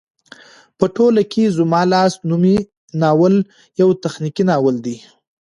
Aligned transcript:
په 0.77 0.85
ټوله 0.95 1.21
کې 1.31 1.53
زما 1.57 1.81
لاس 1.93 2.11
نومی 2.29 2.57
ناول 3.01 3.35
يو 3.79 3.89
تخنيکي 4.03 4.43
ناول 4.49 4.75
دى 4.85 4.97